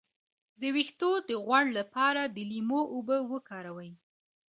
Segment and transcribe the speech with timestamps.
[0.59, 3.91] د ویښتو د غوړ لپاره د لیمو اوبه وکاروئ